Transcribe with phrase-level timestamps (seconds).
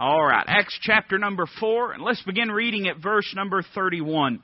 [0.00, 4.40] All right, Acts chapter number 4, and let's begin reading at verse number 31.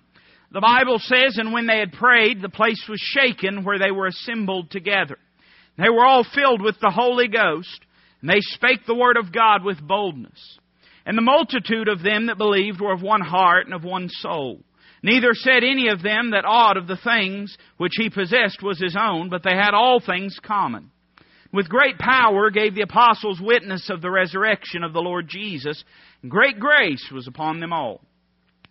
[0.51, 4.09] The Bible says, And when they had prayed, the place was shaken where they were
[4.09, 5.17] assembled together.
[5.79, 7.81] They were all filled with the Holy Ghost,
[8.21, 10.59] and they spake the word of God with boldness.
[11.07, 14.61] And the multitude of them that believed were of one heart and of one soul.
[15.05, 18.97] Neither said any of them that aught of the things which he possessed was his
[19.01, 20.91] own, but they had all things common
[21.55, 25.85] with great power gave the apostles witness of the resurrection of the Lord Jesus.
[26.29, 28.01] Great grace was upon them all.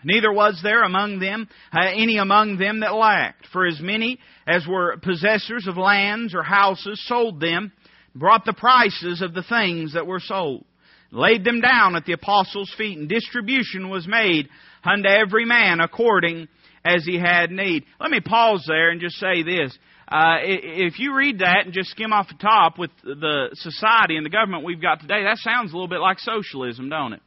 [0.03, 4.67] Neither was there among them uh, any among them that lacked, for as many as
[4.67, 7.71] were possessors of lands or houses sold them,
[8.13, 10.65] brought the prices of the things that were sold,
[11.09, 14.49] laid them down at the apostles' feet, and distribution was made
[14.83, 16.49] unto every man according
[16.83, 17.85] as he had need.
[18.01, 19.77] Let me pause there and just say this.
[20.07, 24.25] Uh, if you read that and just skim off the top with the society and
[24.25, 27.21] the government we've got today, that sounds a little bit like socialism, don't it?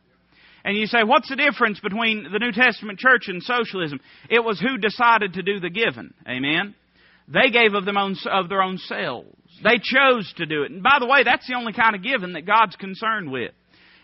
[0.64, 4.00] And you say, what's the difference between the New Testament church and socialism?
[4.28, 6.12] It was who decided to do the giving.
[6.28, 6.74] Amen?
[7.28, 9.28] They gave of, them own, of their own selves.
[9.62, 10.72] They chose to do it.
[10.72, 13.52] And by the way, that's the only kind of giving that God's concerned with.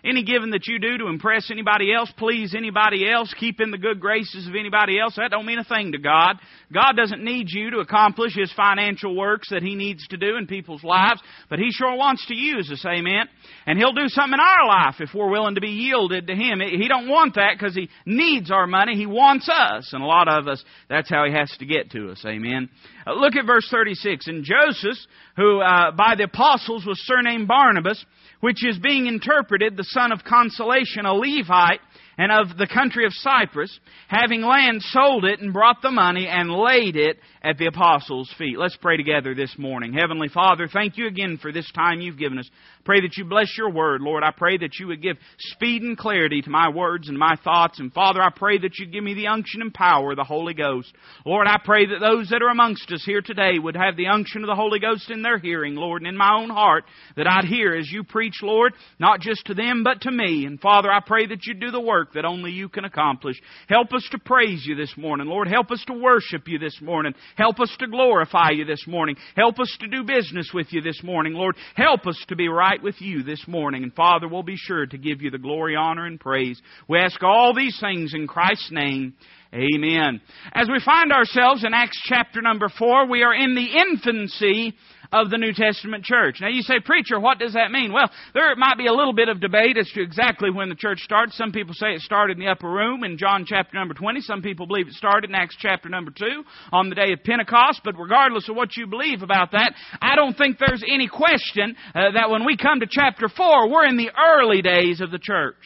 [0.04, 3.78] Any giving that you do to impress anybody else, please anybody else, keep in the
[3.78, 6.38] good graces of anybody else, that don't mean a thing to God.
[6.72, 10.48] God doesn't need you to accomplish His financial works that He needs to do in
[10.48, 13.28] people's lives, but He sure wants to use us, amen?
[13.64, 16.58] And He'll do something in our life if we're willing to be yielded to Him.
[16.58, 18.96] He don't want that because He needs our money.
[18.96, 19.92] He wants us.
[19.92, 22.70] And a lot of us, that's how He has to get to us, amen?
[23.06, 24.26] Uh, look at verse 36.
[24.26, 24.98] And Joseph,
[25.36, 28.04] who uh, by the apostles was surnamed Barnabas,
[28.42, 31.78] which is being interpreted the son of consolation, a Levite,
[32.18, 36.50] and of the country of Cyprus, having land, sold it and brought the money and
[36.50, 38.58] laid it at the apostles' feet.
[38.58, 39.92] Let's pray together this morning.
[39.92, 42.50] Heavenly Father, thank you again for this time you've given us.
[42.84, 44.24] Pray that you bless your word, Lord.
[44.24, 47.78] I pray that you would give speed and clarity to my words and my thoughts.
[47.78, 50.54] And Father, I pray that you give me the unction and power of the Holy
[50.54, 50.92] Ghost.
[51.24, 54.42] Lord, I pray that those that are amongst us here today would have the unction
[54.42, 56.84] of the Holy Ghost in their hearing, Lord, and in my own heart,
[57.16, 60.44] that I'd hear as you preach, Lord, not just to them, but to me.
[60.46, 63.40] And Father, I pray that you do the work that only you can accomplish.
[63.68, 65.48] Help us to praise you this morning, Lord.
[65.48, 67.14] Help us to worship you this morning.
[67.36, 69.16] Help us to glorify you this morning.
[69.36, 71.56] Help us to do business with you this morning, Lord.
[71.76, 73.82] Help us to be right with you this morning.
[73.82, 76.62] And Father, we'll be sure to give you the glory, honor, and praise.
[76.88, 79.14] We ask all these things in Christ's name.
[79.52, 80.20] Amen.
[80.54, 84.74] As we find ourselves in Acts chapter number four, we are in the infancy
[85.12, 86.38] of the New Testament church.
[86.40, 87.92] Now you say, preacher, what does that mean?
[87.92, 91.00] Well, there might be a little bit of debate as to exactly when the church
[91.00, 91.34] started.
[91.34, 94.20] Some people say it started in the upper room in John chapter number 20.
[94.22, 96.24] Some people believe it started in Acts chapter number 2
[96.72, 97.82] on the day of Pentecost.
[97.84, 102.12] But regardless of what you believe about that, I don't think there's any question uh,
[102.14, 105.56] that when we come to chapter 4, we're in the early days of the church.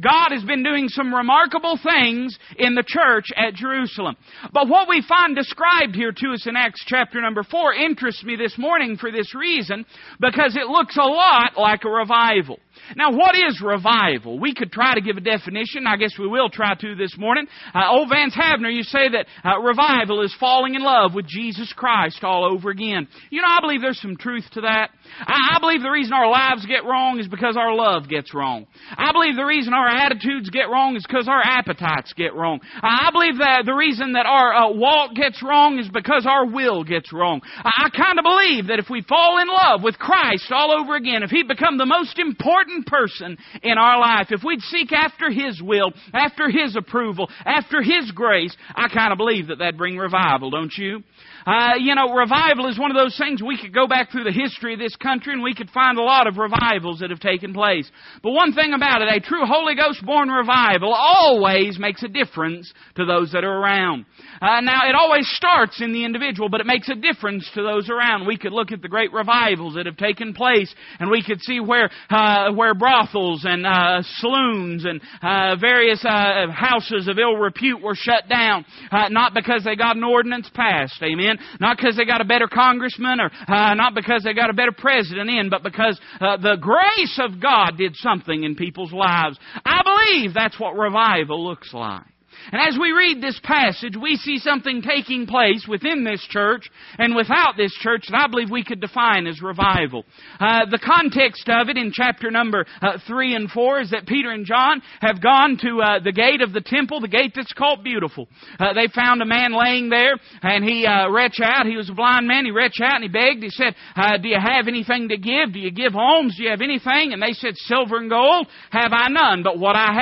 [0.00, 4.16] God has been doing some remarkable things in the church at Jerusalem.
[4.52, 8.36] But what we find described here to us in Acts chapter number 4 interests me
[8.36, 9.84] this morning for this reason,
[10.20, 12.58] because it looks a lot like a revival.
[12.96, 14.38] Now, what is revival?
[14.38, 15.86] We could try to give a definition.
[15.86, 17.46] I guess we will try to this morning.
[17.74, 21.72] Uh, old Vance Havner, you say that uh, revival is falling in love with Jesus
[21.72, 23.08] Christ all over again.
[23.30, 24.90] You know, I believe there's some truth to that.
[25.20, 28.66] I, I believe the reason our lives get wrong is because our love gets wrong.
[28.90, 32.60] I believe the reason our attitudes get wrong is because our appetites get wrong.
[32.82, 36.84] I believe that the reason that our uh, walk gets wrong is because our will
[36.84, 37.40] gets wrong.
[37.44, 40.96] I, I kind of believe that if we fall in love with Christ all over
[40.96, 45.30] again, if He become the most important person in our life, if we'd seek after
[45.30, 49.96] His will, after His approval, after His grace, I kind of believe that that'd bring
[49.96, 51.02] revival, don't you?
[51.46, 54.32] Uh, you know, revival is one of those things we could go back through the
[54.32, 57.52] history of this country and we could find a lot of revivals that have taken
[57.52, 57.90] place.
[58.22, 62.72] But one thing about it, a true Holy Ghost born revival always makes a difference
[62.96, 64.06] to those that are around.
[64.40, 67.90] Uh, now, it always starts in the individual, but it makes a difference to those
[67.90, 68.26] around.
[68.26, 71.60] We could look at the great revivals that have taken place and we could see
[71.60, 77.82] where, uh, where brothels and uh, saloons and uh, various uh, houses of ill repute
[77.82, 78.64] were shut down,
[79.10, 81.02] not because they got an ordinance passed.
[81.02, 84.50] Amen in, not because they got a better congressman or uh, not because they got
[84.50, 88.92] a better president in, but because uh, the grace of God did something in people's
[88.92, 89.38] lives.
[89.64, 92.04] I believe that's what revival looks like.
[92.52, 96.68] And as we read this passage, we see something taking place within this church
[96.98, 100.04] and without this church that I believe we could define as revival.
[100.38, 104.30] Uh, the context of it in chapter number uh, 3 and 4 is that Peter
[104.30, 107.82] and John have gone to uh, the gate of the temple, the gate that's called
[107.82, 108.28] Beautiful.
[108.58, 111.66] Uh, they found a man laying there and he uh, reached out.
[111.66, 112.44] He was a blind man.
[112.44, 113.42] He reached out and he begged.
[113.42, 115.52] He said, uh, Do you have anything to give?
[115.52, 116.36] Do you give alms?
[116.36, 117.12] Do you have anything?
[117.12, 119.92] And they said, Silver and gold have I none, but what I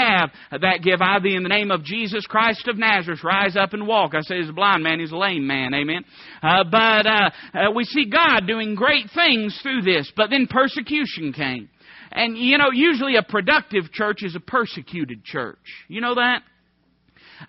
[0.50, 3.22] have, that give I thee in the name of Jesus Christ of Nazareth.
[3.22, 4.14] Rise up and walk.
[4.14, 5.74] I say he's a blind man, he's a lame man.
[5.74, 6.02] Amen.
[6.42, 10.10] Uh, but uh, uh, we see God doing great things through this.
[10.16, 11.68] But then persecution came.
[12.10, 15.58] And you know, usually a productive church is a persecuted church.
[15.88, 16.42] You know that?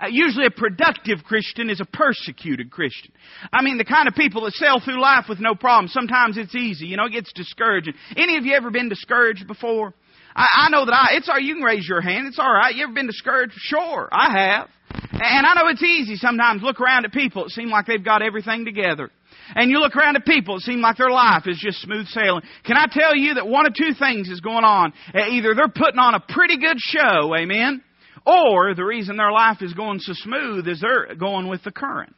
[0.01, 3.13] Uh, usually a productive Christian is a persecuted Christian.
[3.53, 5.88] I mean, the kind of people that sail through life with no problem.
[5.88, 7.94] Sometimes it's easy, you know, it gets discouraging.
[8.18, 9.94] Any of you ever been discouraged before?
[10.35, 12.27] I, I know that I, it's all, you can raise your hand.
[12.27, 12.75] It's alright.
[12.75, 13.53] You ever been discouraged?
[13.56, 14.69] Sure, I have.
[15.12, 16.62] And I know it's easy sometimes.
[16.62, 17.45] Look around at people.
[17.45, 19.09] It seems like they've got everything together.
[19.56, 22.44] And you look around at people, it seems like their life is just smooth sailing.
[22.63, 24.94] Can I tell you that one of two things is going on?
[25.13, 27.83] Uh, either they're putting on a pretty good show, amen,
[28.25, 32.15] or the reason their life is going so smooth is they're going with the current.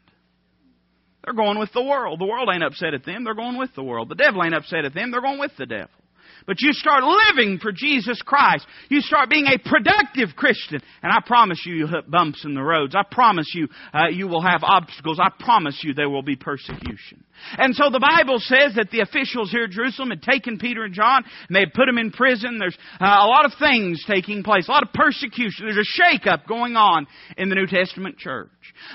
[1.23, 2.19] They're going with the world.
[2.19, 3.23] The world ain't upset at them.
[3.23, 4.09] They're going with the world.
[4.09, 5.09] The devil ain't upset at them.
[5.09, 5.89] They're going with the devil.
[6.45, 8.65] But you start living for Jesus Christ.
[8.89, 10.81] You start being a productive Christian.
[11.01, 12.95] And I promise you, you'll hit bumps in the roads.
[12.95, 15.19] I promise you, uh, you will have obstacles.
[15.19, 17.23] I promise you, there will be persecution.
[17.57, 20.93] And so the Bible says that the officials here at Jerusalem had taken Peter and
[20.93, 22.59] John and they had put them in prison.
[22.59, 25.65] There's uh, a lot of things taking place, a lot of persecution.
[25.65, 28.49] There's a shake-up going on in the New Testament church.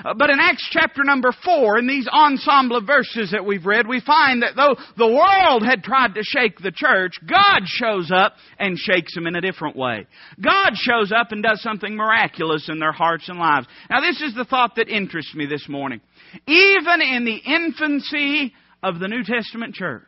[0.04, 3.86] Uh, but in Acts chapter number four, in these ensemble of verses that we've read,
[3.86, 8.34] we find that though the world had tried to shake the church, God shows up
[8.58, 10.06] and shakes them in a different way.
[10.42, 13.66] God shows up and does something miraculous in their hearts and lives.
[13.88, 16.00] Now this is the thought that interests me this morning.
[16.46, 18.52] Even in the infancy
[18.82, 20.04] of the New Testament church,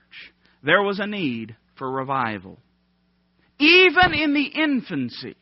[0.63, 2.59] there was a need for revival.
[3.59, 5.37] Even in the infancy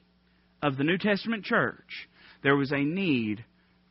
[0.63, 2.09] of the New Testament church,
[2.43, 3.45] there was a need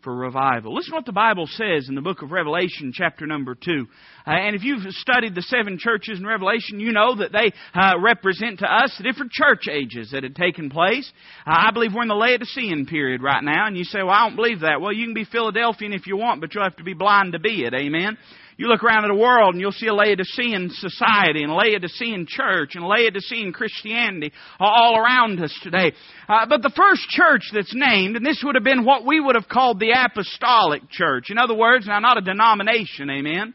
[0.03, 0.73] for revival.
[0.73, 3.87] Listen to what the Bible says in the book of Revelation, chapter number 2.
[4.25, 7.99] Uh, and if you've studied the seven churches in Revelation, you know that they uh,
[7.99, 11.11] represent to us the different church ages that had taken place.
[11.45, 14.27] Uh, I believe we're in the Laodicean period right now, and you say, well, I
[14.27, 14.81] don't believe that.
[14.81, 17.39] Well, you can be Philadelphian if you want, but you'll have to be blind to
[17.39, 17.73] be it.
[17.73, 18.17] Amen?
[18.59, 22.25] You look around at the world and you'll see a Laodicean society and a Laodicean
[22.27, 25.93] church and a Laodicean Christianity all around us today.
[26.27, 29.35] Uh, but the first church that's named, and this would have been what we would
[29.35, 31.29] have called the apostolic church.
[31.29, 33.53] In other words, now not a denomination, amen?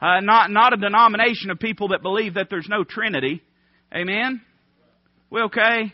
[0.00, 3.42] Uh, not, not a denomination of people that believe that there's no Trinity.
[3.92, 4.40] Amen?
[5.30, 5.92] We okay?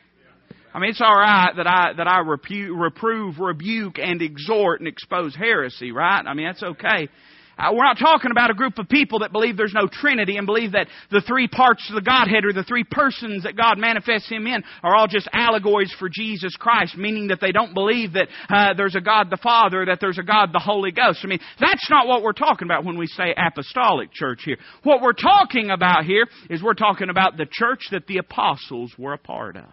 [0.75, 4.87] I mean, it's all right that I that I repu- reprove, rebuke, and exhort and
[4.87, 6.23] expose heresy, right?
[6.27, 7.09] I mean, that's okay.
[7.59, 10.47] Uh, we're not talking about a group of people that believe there's no Trinity and
[10.47, 14.29] believe that the three parts of the Godhead or the three persons that God manifests
[14.29, 18.29] Him in are all just allegories for Jesus Christ, meaning that they don't believe that
[18.49, 21.21] uh, there's a God the Father, that there's a God the Holy Ghost.
[21.23, 24.59] I mean, that's not what we're talking about when we say apostolic church here.
[24.83, 29.13] What we're talking about here is we're talking about the church that the apostles were
[29.13, 29.67] a part of.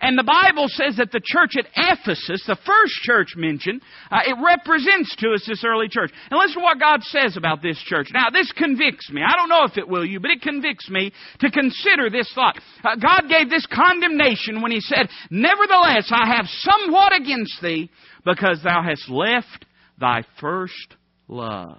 [0.00, 4.36] And the Bible says that the church at Ephesus, the first church mentioned, uh, it
[4.42, 6.12] represents to us this early church.
[6.30, 8.08] And listen to what God says about this church.
[8.12, 9.22] Now, this convicts me.
[9.26, 12.58] I don't know if it will you, but it convicts me to consider this thought.
[12.84, 17.90] Uh, God gave this condemnation when He said, Nevertheless, I have somewhat against thee,
[18.24, 19.66] because thou hast left
[19.98, 20.96] thy first
[21.28, 21.78] love.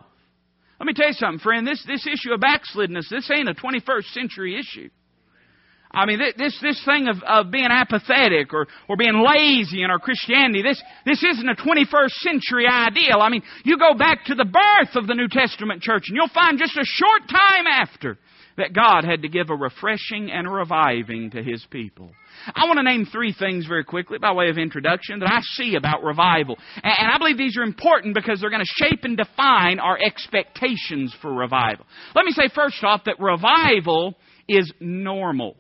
[0.80, 1.68] Let me tell you something, friend.
[1.68, 4.90] This, this issue of backslidness, this ain't a 21st century issue.
[5.94, 10.00] I mean, this, this thing of, of being apathetic or, or being lazy in our
[10.00, 13.22] Christianity, this, this isn't a 21st century ideal.
[13.22, 16.34] I mean, you go back to the birth of the New Testament church and you'll
[16.34, 18.18] find just a short time after
[18.58, 22.12] that God had to give a refreshing and a reviving to His people.
[22.54, 25.76] I want to name three things very quickly by way of introduction that I see
[25.76, 26.58] about revival.
[26.84, 31.16] And I believe these are important because they're going to shape and define our expectations
[31.22, 31.86] for revival.
[32.16, 34.16] Let me say first off that revival
[34.48, 35.56] is normal.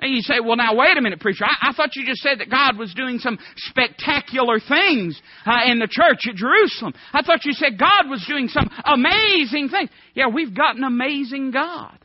[0.00, 1.44] And you say, well, now wait a minute, preacher.
[1.44, 5.80] I, I thought you just said that God was doing some spectacular things uh, in
[5.80, 6.94] the church at Jerusalem.
[7.12, 9.90] I thought you said God was doing some amazing things.
[10.14, 11.98] Yeah, we've got an amazing God.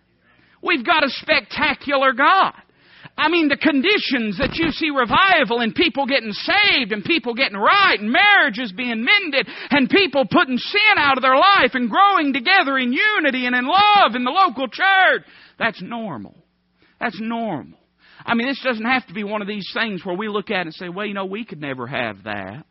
[0.64, 2.54] We've got a spectacular God.
[3.16, 7.58] I mean, the conditions that you see revival and people getting saved and people getting
[7.58, 12.34] right and marriages being mended and people putting sin out of their life and growing
[12.34, 15.22] together in unity and in love in the local church.
[15.60, 16.34] That's normal.
[17.00, 17.78] That's normal.
[18.26, 20.62] I mean, this doesn't have to be one of these things where we look at
[20.62, 22.66] it and say, well, you know, we could never have that.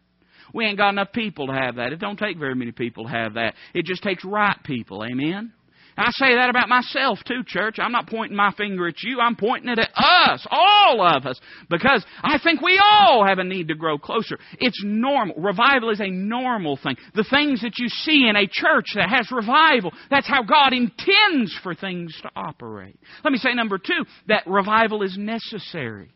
[0.55, 1.93] We ain't got enough people to have that.
[1.93, 3.55] It don't take very many people to have that.
[3.75, 5.05] It just takes right people.
[5.05, 5.53] Amen?
[5.97, 7.77] I say that about myself too, church.
[7.79, 9.21] I'm not pointing my finger at you.
[9.21, 13.45] I'm pointing it at us, all of us, because I think we all have a
[13.45, 14.39] need to grow closer.
[14.59, 15.37] It's normal.
[15.37, 16.97] Revival is a normal thing.
[17.15, 21.55] The things that you see in a church that has revival, that's how God intends
[21.63, 22.99] for things to operate.
[23.23, 26.11] Let me say number two, that revival is necessary.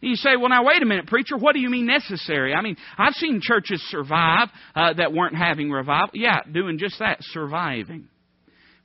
[0.00, 1.36] You say, well, now wait a minute, preacher.
[1.36, 2.54] What do you mean necessary?
[2.54, 6.10] I mean, I've seen churches survive uh, that weren't having revival.
[6.14, 8.08] Yeah, doing just that, surviving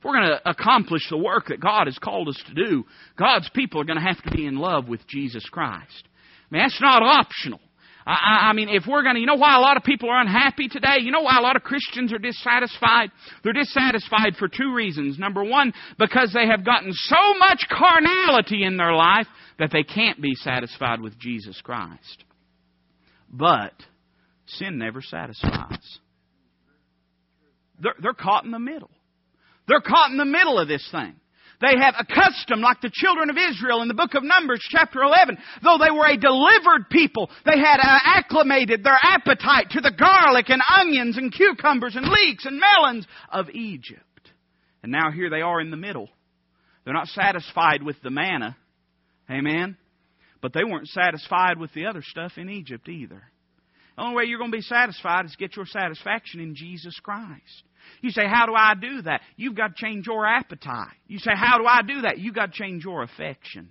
[0.04, 2.84] we're going to accomplish the work that God has called us to do,
[3.18, 6.04] God's people are going to have to be in love with Jesus Christ.
[6.50, 7.60] I mean, that's not optional.
[8.06, 10.20] I, I mean, if we're going to, you know why a lot of people are
[10.20, 10.98] unhappy today?
[11.00, 13.10] You know why a lot of Christians are dissatisfied?
[13.42, 15.18] They're dissatisfied for two reasons.
[15.18, 19.26] Number one, because they have gotten so much carnality in their life
[19.58, 22.24] that they can't be satisfied with Jesus Christ.
[23.28, 23.72] But
[24.46, 25.98] sin never satisfies.
[27.80, 28.90] They're, they're caught in the middle.
[29.68, 31.14] They're caught in the middle of this thing.
[31.60, 35.38] They have accustomed, like the children of Israel in the book of Numbers, chapter 11,
[35.62, 40.50] though they were a delivered people, they had uh, acclimated their appetite to the garlic
[40.50, 44.02] and onions and cucumbers and leeks and melons of Egypt.
[44.82, 46.10] And now here they are in the middle.
[46.84, 48.56] They're not satisfied with the manna.
[49.30, 49.76] Amen?
[50.42, 53.22] But they weren't satisfied with the other stuff in Egypt either.
[53.96, 57.64] The only way you're going to be satisfied is get your satisfaction in Jesus Christ.
[58.02, 59.22] You say, How do I do that?
[59.36, 60.92] You've got to change your appetite.
[61.06, 62.18] You say, How do I do that?
[62.18, 63.68] You've got to change your affection.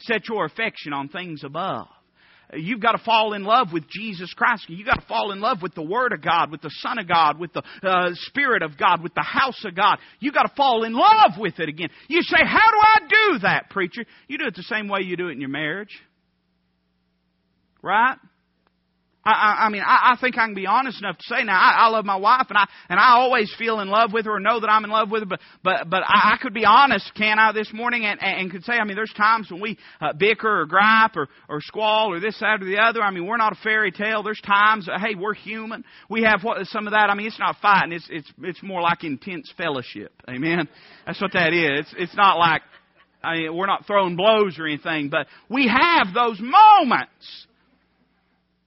[0.00, 1.88] Set your affection on things above.
[2.54, 4.66] You've got to fall in love with Jesus Christ.
[4.68, 7.08] You've got to fall in love with the Word of God, with the Son of
[7.08, 9.96] God, with the uh, Spirit of God, with the house of God.
[10.20, 11.88] You've got to fall in love with it again.
[12.06, 14.04] You say, How do I do that, preacher?
[14.28, 16.00] You do it the same way you do it in your marriage.
[17.82, 18.16] Right?
[19.26, 21.58] I, I, I mean, I, I think I can be honest enough to say now
[21.58, 24.36] I, I love my wife and I and I always feel in love with her
[24.36, 25.26] or know that I'm in love with her.
[25.26, 28.64] But but but I, I could be honest, can I, this morning and, and could
[28.64, 32.20] say, I mean, there's times when we uh, bicker or gripe or or squall or
[32.20, 33.02] this that or the other.
[33.02, 34.22] I mean, we're not a fairy tale.
[34.22, 35.84] There's times, uh, hey, we're human.
[36.08, 37.10] We have what some of that.
[37.10, 37.92] I mean, it's not fighting.
[37.92, 40.12] It's it's it's more like intense fellowship.
[40.28, 40.68] Amen.
[41.04, 41.80] That's what that is.
[41.80, 42.62] It's it's not like.
[43.24, 47.45] I mean, we're not throwing blows or anything, but we have those moments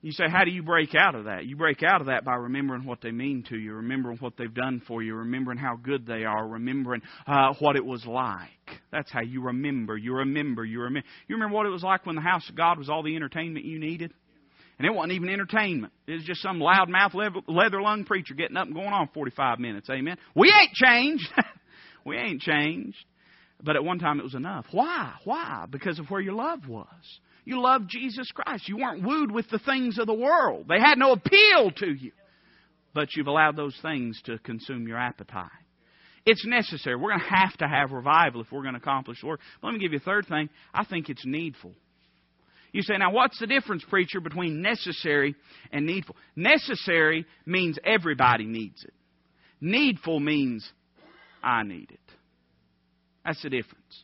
[0.01, 1.45] you say, how do you break out of that?
[1.45, 4.53] You break out of that by remembering what they mean to you, remembering what they've
[4.53, 8.49] done for you, remembering how good they are, remembering uh, what it was like.
[8.93, 9.97] That's how you remember.
[9.97, 10.63] You remember.
[10.63, 11.07] You remember.
[11.27, 13.65] You remember what it was like when the house of God was all the entertainment
[13.65, 14.13] you needed?
[14.77, 15.91] And it wasn't even entertainment.
[16.07, 19.89] It was just some loudmouth, leather lung preacher getting up and going on 45 minutes.
[19.89, 20.15] Amen.
[20.33, 21.27] We ain't changed.
[22.05, 22.97] we ain't changed.
[23.61, 24.65] But at one time it was enough.
[24.71, 25.15] Why?
[25.25, 25.65] Why?
[25.69, 26.87] Because of where your love was.
[27.49, 28.69] You loved Jesus Christ.
[28.69, 30.67] You weren't wooed with the things of the world.
[30.69, 32.11] They had no appeal to you.
[32.93, 35.49] But you've allowed those things to consume your appetite.
[36.27, 36.95] It's necessary.
[36.95, 39.39] We're going to have to have revival if we're going to accomplish the work.
[39.63, 40.49] Let me give you a third thing.
[40.75, 41.73] I think it's needful.
[42.71, 45.33] You say, now what's the difference, preacher, between necessary
[45.71, 46.17] and needful?
[46.35, 48.93] Necessary means everybody needs it.
[49.59, 50.71] Needful means
[51.41, 51.99] I need it.
[53.25, 54.03] That's the difference.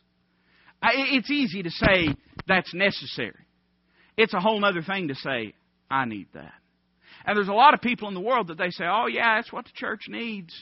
[0.82, 2.08] It's easy to say
[2.46, 3.46] that's necessary.
[4.16, 5.54] It's a whole other thing to say,
[5.90, 6.52] I need that.
[7.24, 9.52] And there's a lot of people in the world that they say, oh, yeah, that's
[9.52, 10.52] what the church needs.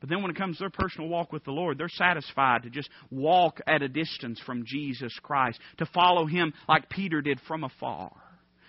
[0.00, 2.70] But then when it comes to their personal walk with the Lord, they're satisfied to
[2.70, 7.64] just walk at a distance from Jesus Christ, to follow Him like Peter did from
[7.64, 8.12] afar.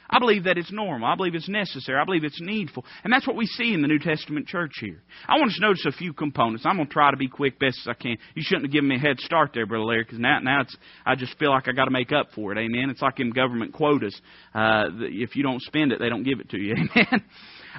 [0.09, 1.07] I believe that it's normal.
[1.07, 1.99] I believe it's necessary.
[1.99, 2.83] I believe it's needful.
[3.03, 5.01] And that's what we see in the New Testament church here.
[5.27, 6.65] I want us to notice a few components.
[6.65, 8.17] I'm going to try to be quick best as I can.
[8.33, 10.75] You shouldn't have given me a head start there, Brother Larry, because now, now it's,
[11.05, 12.57] I just feel like i got to make up for it.
[12.57, 12.89] Amen.
[12.89, 14.19] It's like in government quotas.
[14.53, 16.73] Uh, if you don't spend it, they don't give it to you.
[16.95, 17.23] Amen.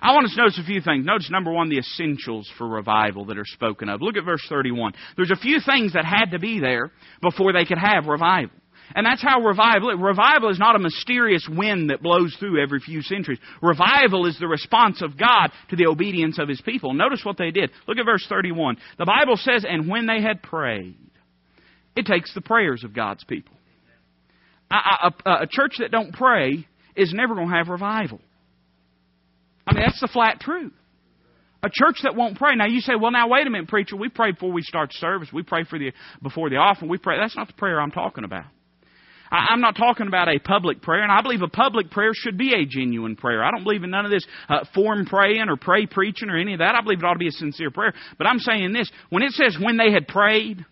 [0.00, 1.04] I want us to notice a few things.
[1.04, 4.00] Notice, number one, the essentials for revival that are spoken of.
[4.00, 4.92] Look at verse 31.
[5.16, 8.54] There's a few things that had to be there before they could have revival.
[8.94, 13.02] And that's how revival, revival is not a mysterious wind that blows through every few
[13.02, 13.38] centuries.
[13.62, 16.92] Revival is the response of God to the obedience of His people.
[16.92, 17.70] Notice what they did.
[17.86, 18.78] Look at verse 31.
[18.98, 20.96] The Bible says, and when they had prayed,
[21.96, 23.54] it takes the prayers of God's people.
[24.70, 28.20] A, a, a church that don't pray is never going to have revival.
[29.66, 30.72] I mean, that's the flat truth.
[31.62, 32.56] A church that won't pray.
[32.56, 33.96] Now you say, well, now wait a minute, preacher.
[33.96, 35.28] We pray before we start service.
[35.32, 35.92] We pray for the
[36.22, 36.90] before the offering.
[36.90, 37.18] We pray.
[37.18, 38.46] That's not the prayer I'm talking about.
[39.30, 42.52] I'm not talking about a public prayer, and I believe a public prayer should be
[42.54, 43.44] a genuine prayer.
[43.44, 46.54] I don't believe in none of this uh, form praying or pray preaching or any
[46.54, 46.74] of that.
[46.74, 47.92] I believe it ought to be a sincere prayer.
[48.18, 50.64] But I'm saying this when it says when they had prayed,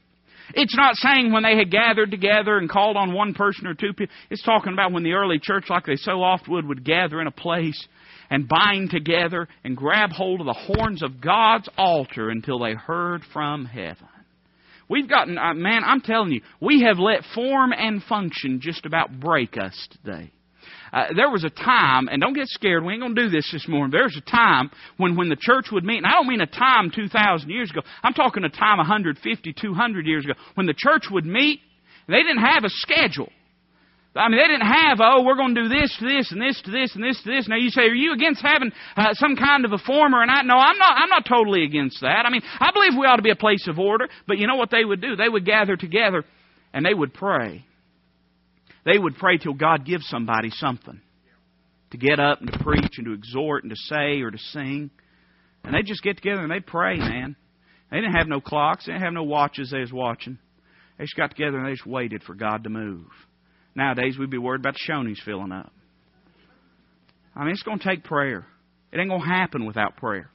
[0.54, 3.92] It's not saying when they had gathered together and called on one person or two
[3.92, 4.14] people.
[4.30, 7.26] It's talking about when the early church, like they so oft would, would gather in
[7.26, 7.86] a place
[8.30, 13.22] and bind together and grab hold of the horns of God's altar until they heard
[13.32, 14.07] from heaven.
[14.88, 19.20] We've gotten, uh, man, I'm telling you, we have let form and function just about
[19.20, 20.32] break us today.
[20.92, 23.48] Uh, there was a time, and don't get scared, we ain't going to do this
[23.52, 23.90] this morning.
[23.90, 26.46] There was a time when, when the church would meet, and I don't mean a
[26.46, 27.80] time 2,000 years ago.
[28.02, 30.34] I'm talking a time 150, 200 years ago.
[30.54, 31.60] When the church would meet,
[32.06, 33.30] they didn't have a schedule.
[34.14, 36.60] I mean, they didn't have, oh, we're going to do this to this and this
[36.62, 37.46] to this and this to this.
[37.46, 40.46] Now you say, are you against having uh, some kind of a form or not?
[40.46, 40.96] No, I'm not.
[40.96, 42.24] I'm not totally against that.
[42.24, 44.08] I mean, I believe we ought to be a place of order.
[44.26, 45.14] But you know what they would do?
[45.14, 46.24] They would gather together
[46.72, 47.64] and they would pray.
[48.84, 51.00] They would pray till God gives somebody something
[51.90, 54.90] to get up and to preach and to exhort and to say or to sing.
[55.64, 57.36] And they'd just get together and they'd pray, man.
[57.90, 58.86] They didn't have no clocks.
[58.86, 60.38] They didn't have no watches they was watching.
[60.96, 63.06] They just got together and they just waited for God to move.
[63.74, 65.72] Nowadays, we'd be worried about the Shoney's filling up.
[67.34, 68.46] I mean, it's going to take prayer.
[68.92, 70.30] It ain't going to happen without prayer.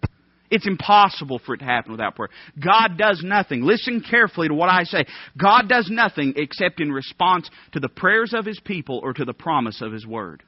[0.49, 2.29] It's impossible for it to happen without prayer.
[2.63, 3.63] God does nothing.
[3.63, 5.05] Listen carefully to what I say.
[5.35, 9.33] God does nothing except in response to the prayers of His people or to the
[9.33, 10.43] promise of His Word.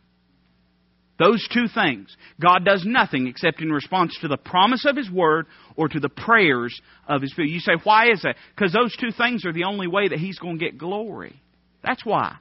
[1.18, 2.16] Those two things.
[2.40, 6.10] God does nothing except in response to the promise of His Word or to the
[6.10, 7.48] prayers of His people.
[7.48, 8.36] You say, why is that?
[8.56, 11.42] Because those two things are the only way that He's going to get glory.
[11.84, 12.36] That's why.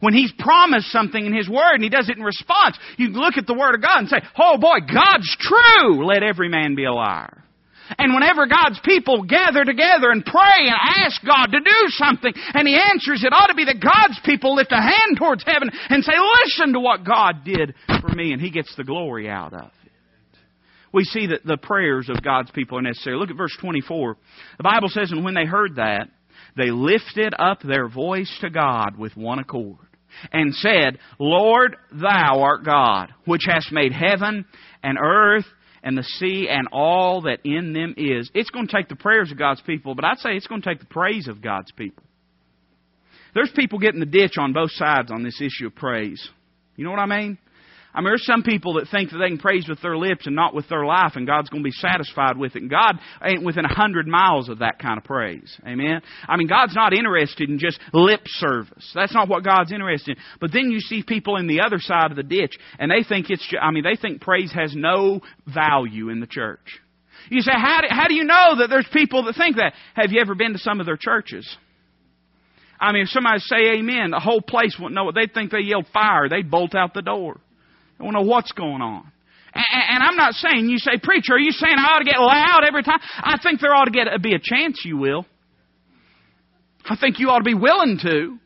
[0.00, 3.36] When He's promised something in His Word and He does it in response, you look
[3.36, 6.06] at the Word of God and say, oh boy, God's true!
[6.06, 7.44] Let every man be a liar.
[7.96, 12.68] And whenever God's people gather together and pray and ask God to do something, and
[12.68, 16.04] He answers, it ought to be that God's people lift a hand towards heaven and
[16.04, 16.12] say,
[16.44, 20.38] listen to what God did for me, and He gets the glory out of it.
[20.92, 23.16] We see that the prayers of God's people are necessary.
[23.16, 24.16] Look at verse 24.
[24.58, 26.08] The Bible says, and when they heard that,
[26.56, 29.87] they lifted up their voice to God with one accord
[30.32, 34.44] and said, Lord, thou art God, which hast made heaven
[34.82, 35.46] and earth
[35.82, 38.30] and the sea and all that in them is.
[38.34, 40.68] It's going to take the prayers of God's people, but I'd say it's going to
[40.68, 42.02] take the praise of God's people.
[43.34, 46.28] There's people getting the ditch on both sides on this issue of praise.
[46.76, 47.38] You know what I mean?
[47.98, 50.36] I mean, there's some people that think that they can praise with their lips and
[50.36, 52.62] not with their life, and God's going to be satisfied with it.
[52.62, 52.92] And God
[53.24, 55.58] ain't within a hundred miles of that kind of praise.
[55.66, 56.00] Amen?
[56.28, 58.88] I mean, God's not interested in just lip service.
[58.94, 60.22] That's not what God's interested in.
[60.40, 63.30] But then you see people in the other side of the ditch, and they think
[63.30, 65.20] it's, I mean, they think praise has no
[65.52, 66.80] value in the church.
[67.30, 69.72] You say, how do, how do you know that there's people that think that?
[69.94, 71.52] Have you ever been to some of their churches?
[72.78, 75.16] I mean, if somebody say amen, the whole place wouldn't know it.
[75.16, 76.28] They'd think they yelled fire.
[76.28, 77.40] They'd bolt out the door.
[78.00, 79.10] I to know what's going on.
[79.54, 82.64] And, I'm not saying, you say, preacher, are you saying I ought to get loud
[82.66, 83.00] every time?
[83.18, 85.26] I think there ought to get, be a chance you will.
[86.88, 88.38] I think you ought to be willing to.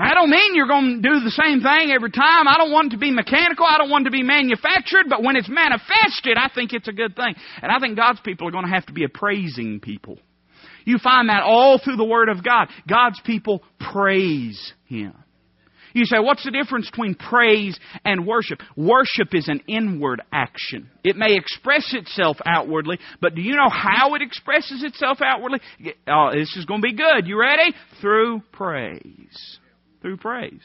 [0.00, 2.46] I don't mean you're going to do the same thing every time.
[2.46, 3.66] I don't want it to be mechanical.
[3.66, 5.06] I don't want it to be manufactured.
[5.08, 7.34] But when it's manifested, I think it's a good thing.
[7.60, 10.18] And I think God's people are going to have to be a praising people.
[10.84, 12.68] You find that all through the Word of God.
[12.88, 15.14] God's people praise Him.
[15.92, 18.60] You say, what's the difference between praise and worship?
[18.76, 20.90] Worship is an inward action.
[21.04, 25.60] It may express itself outwardly, but do you know how it expresses itself outwardly?
[26.06, 27.26] Oh, this is going to be good.
[27.26, 27.74] You ready?
[28.00, 29.58] Through praise.
[30.02, 30.62] Through praise.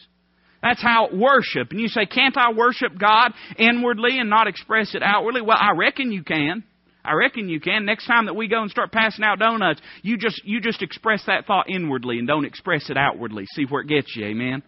[0.62, 1.72] That's how worship.
[1.72, 5.42] And you say, can't I worship God inwardly and not express it outwardly?
[5.42, 6.64] Well, I reckon you can.
[7.06, 7.86] I reckon you can.
[7.86, 11.22] Next time that we go and start passing out donuts, you just you just express
[11.28, 13.46] that thought inwardly and don't express it outwardly.
[13.56, 14.26] See where it gets you.
[14.26, 14.64] Amen.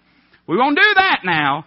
[0.48, 1.66] We won't do that now.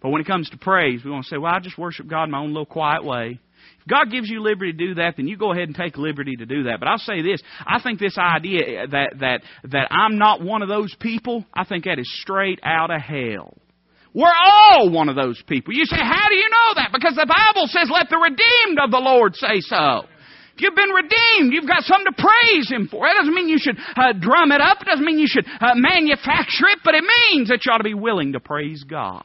[0.00, 2.24] But when it comes to praise, we want to say, well, I just worship God
[2.24, 3.38] in my own little quiet way.
[3.80, 6.34] If God gives you liberty to do that, then you go ahead and take liberty
[6.36, 6.80] to do that.
[6.80, 10.68] But I'll say this, I think this idea that, that, that I'm not one of
[10.68, 13.54] those people, I think that is straight out of hell.
[14.14, 15.72] We're all one of those people.
[15.72, 16.90] You say, how do you know that?
[16.92, 20.04] Because the Bible says, let the redeemed of the Lord say so.
[20.54, 23.06] If you've been redeemed, you've got something to praise Him for.
[23.06, 24.78] That doesn't mean you should uh, drum it up.
[24.82, 27.84] It doesn't mean you should uh, manufacture it, but it means that you ought to
[27.84, 29.24] be willing to praise God.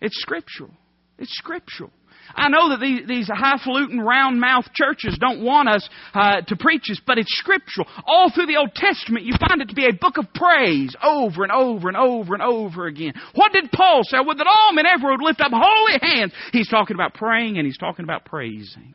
[0.00, 0.70] It's scriptural.
[1.18, 1.90] It's scriptural.
[2.34, 7.00] I know that these, these highfalutin, round-mouthed churches don't want us uh, to preach this,
[7.06, 7.86] but it's scriptural.
[8.06, 11.44] All through the Old Testament, you find it to be a book of praise over
[11.44, 13.12] and over and over and over again.
[13.34, 14.16] What did Paul say?
[14.20, 16.32] Would that all men ever would lift up holy hands.
[16.52, 18.94] He's talking about praying and he's talking about praising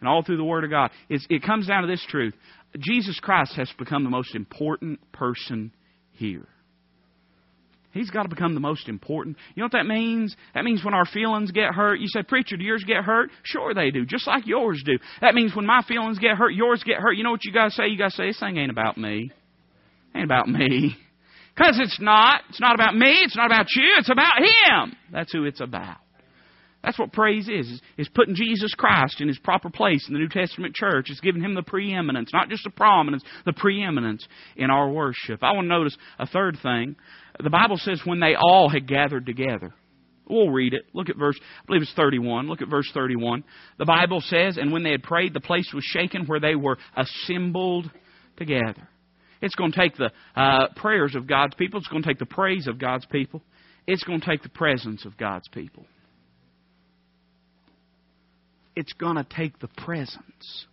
[0.00, 0.90] and all through the Word of God.
[1.08, 2.34] It's, it comes down to this truth
[2.78, 5.72] Jesus Christ has become the most important person
[6.12, 6.46] here.
[7.92, 9.38] He's got to become the most important.
[9.54, 10.36] You know what that means?
[10.54, 13.30] That means when our feelings get hurt, you say, Preacher, do yours get hurt?
[13.42, 14.98] Sure they do, just like yours do.
[15.22, 17.12] That means when my feelings get hurt, yours get hurt.
[17.12, 17.88] You know what you got to say?
[17.88, 19.30] You got to say, This thing ain't about me.
[20.14, 20.96] Ain't about me.
[21.56, 22.42] Because it's not.
[22.50, 23.22] It's not about me.
[23.24, 23.94] It's not about you.
[23.96, 24.94] It's about Him.
[25.10, 25.96] That's who it's about.
[26.86, 30.28] That's what praise is, is, putting Jesus Christ in His proper place in the New
[30.28, 31.08] Testament church.
[31.10, 35.42] It's giving Him the preeminence, not just the prominence, the preeminence in our worship.
[35.42, 36.94] I want to notice a third thing.
[37.42, 39.74] The Bible says when they all had gathered together.
[40.30, 40.82] We'll read it.
[40.92, 42.46] Look at verse, I believe it's 31.
[42.46, 43.42] Look at verse 31.
[43.78, 46.78] The Bible says, And when they had prayed, the place was shaken where they were
[46.96, 47.90] assembled
[48.36, 48.88] together.
[49.42, 51.80] It's going to take the uh, prayers of God's people.
[51.80, 53.42] It's going to take the praise of God's people.
[53.88, 55.84] It's going to take the presence of God's people.
[58.76, 60.66] It's going to take the presence.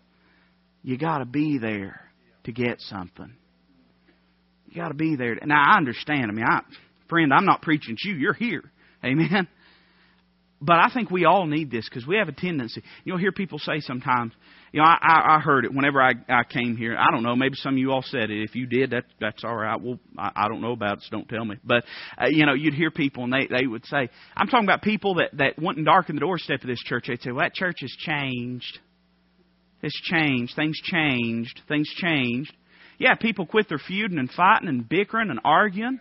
[0.83, 2.01] You got to be there
[2.43, 3.33] to get something.
[4.67, 5.37] You got to be there.
[5.45, 6.25] Now I understand.
[6.29, 6.61] I mean, I,
[7.07, 8.15] friend, I'm not preaching to you.
[8.15, 8.63] You're here.
[9.03, 9.47] Amen.
[10.65, 12.81] But I think we all need this because we have a tendency.
[13.03, 14.31] You'll hear people say sometimes,
[14.71, 16.95] you know, I, I heard it whenever I, I came here.
[16.97, 18.43] I don't know, maybe some of you all said it.
[18.43, 19.79] If you did, that, that's all right.
[19.79, 21.57] Well, I, I don't know about it, so don't tell me.
[21.65, 21.83] But,
[22.17, 25.15] uh, you know, you'd hear people and they, they would say, I'm talking about people
[25.15, 27.05] that, that wouldn't darken the doorstep of this church.
[27.09, 28.79] They'd say, well, that church has changed.
[29.81, 30.55] It's changed.
[30.55, 31.59] Things changed.
[31.67, 32.53] Things changed.
[32.99, 35.99] Yeah, people quit their feuding and fighting and bickering and arguing.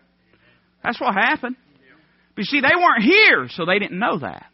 [0.85, 1.57] That's what happened.
[2.37, 4.46] But you see, they weren't here, so they didn't know that.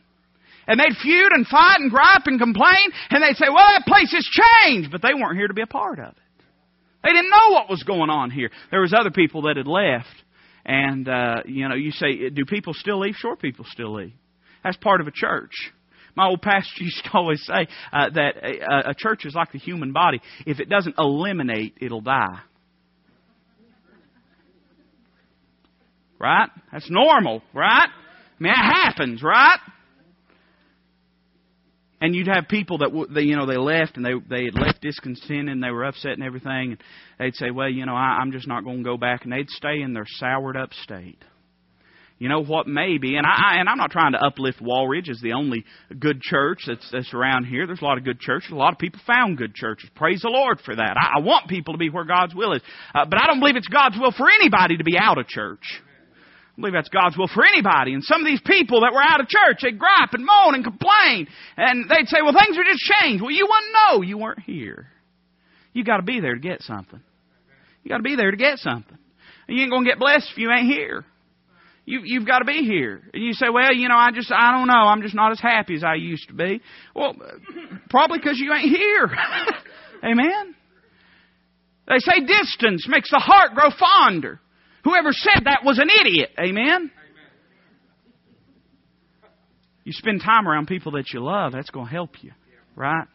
[0.69, 4.13] And they'd feud and fight and gripe and complain, and they'd say, well, that place
[4.13, 4.29] has
[4.65, 6.45] changed, but they weren't here to be a part of it.
[7.03, 8.51] They didn't know what was going on here.
[8.71, 10.15] There was other people that had left,
[10.67, 13.15] and, uh, you know, you say, do people still leave?
[13.15, 14.13] Sure, people still leave.
[14.63, 15.53] That's part of a church.
[16.15, 19.59] My old pastor used to always say uh, that a, a church is like the
[19.59, 20.21] human body.
[20.47, 22.41] If it doesn't eliminate, it'll die.
[26.19, 26.51] Right?
[26.73, 27.89] That's normal, right?
[27.89, 29.59] I mean, that happens, right?
[32.01, 34.81] And you'd have people that they, you know they left and they they had left
[34.81, 36.79] discontented and they were upset and everything, and
[37.19, 39.51] they'd say, "Well, you know, I, I'm just not going to go back," and they'd
[39.51, 41.23] stay in their soured up state.
[42.19, 42.67] You know what?
[42.67, 45.65] Maybe, and I and I'm not trying to uplift Walridge as the only
[45.99, 47.67] good church that's that's around here.
[47.67, 48.51] There's a lot of good churches.
[48.51, 49.89] A lot of people found good churches.
[49.95, 50.97] Praise the Lord for that.
[50.97, 52.63] I, I want people to be where God's will is,
[52.95, 55.63] uh, but I don't believe it's God's will for anybody to be out of church.
[56.59, 57.95] I believe that's God's will for anybody.
[57.95, 60.65] And some of these people that were out of church, they'd gripe and moan and
[60.65, 61.29] complain.
[61.57, 63.23] And they'd say, well, things are just changed.
[63.23, 64.03] Well, you wouldn't know.
[64.03, 64.89] You weren't here.
[65.73, 67.01] You got to be there to get something.
[67.85, 68.99] You got to be there to get something.
[69.47, 71.05] You ain't going to get blessed if you ain't here.
[71.87, 73.03] You, you've got to be here.
[73.15, 74.75] And you say, well, you know, I just, I don't know.
[74.75, 76.61] I'm just not as happy as I used to be.
[76.93, 77.15] Well,
[77.89, 79.09] probably because you ain't here.
[80.05, 80.57] Amen.
[81.87, 84.41] They say distance makes the heart grow fonder.
[84.85, 86.31] Whoever said that was an idiot.
[86.39, 86.91] Amen?
[89.85, 92.33] You spend time around people that you love, that's going to help you.
[92.77, 93.07] Right?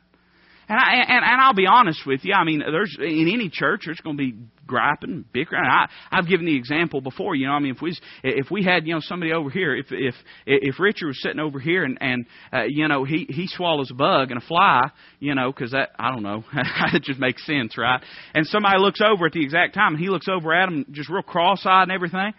[0.70, 2.34] And, I, and, and I'll be honest with you.
[2.34, 5.64] I mean, there's in any church, there's going to be griping, bickering.
[5.64, 7.36] I, I've given the example before.
[7.36, 9.88] You know, I mean, if we if we had you know somebody over here, if
[9.92, 13.92] if if Richard was sitting over here and and uh, you know he he swallows
[13.92, 16.44] a bug and a fly, you know, because that I don't know,
[16.94, 18.02] it just makes sense, right?
[18.34, 21.10] And somebody looks over at the exact time, and he looks over at him just
[21.10, 22.34] real cross-eyed and everything.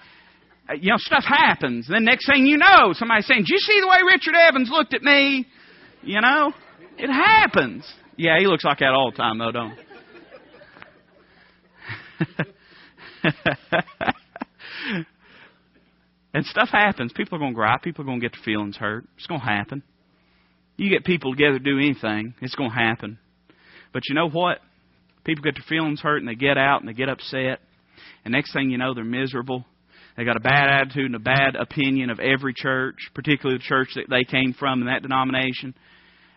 [0.68, 1.86] Uh, you know, stuff happens.
[1.88, 4.94] Then next thing you know, somebody's saying, "Did you see the way Richard Evans looked
[4.94, 5.46] at me?"
[6.02, 6.52] You know,
[6.98, 7.84] it happens.
[8.16, 9.76] Yeah, he looks like that all the time, though, don't
[16.34, 17.12] and stuff happens.
[17.12, 17.82] People are going to gripe.
[17.82, 19.04] People are going to get their feelings hurt.
[19.16, 19.82] It's going to happen.
[20.76, 23.18] You get people together to do anything, it's going to happen.
[23.92, 24.58] But you know what?
[25.24, 27.60] People get their feelings hurt and they get out and they get upset.
[28.24, 29.64] And next thing you know, they're miserable.
[30.16, 33.90] They got a bad attitude and a bad opinion of every church, particularly the church
[33.94, 35.74] that they came from in that denomination.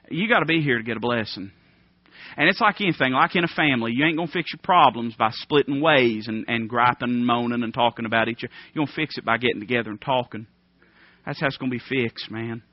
[0.10, 1.52] You got to be here to get a blessing.
[2.36, 3.92] And it's like anything, like in a family.
[3.94, 7.64] You ain't going to fix your problems by splitting ways and, and griping and moaning
[7.64, 8.54] and talking about each other.
[8.74, 10.48] You're going to fix it by getting together and talking.
[11.26, 12.64] That's how it's going to be fixed, man.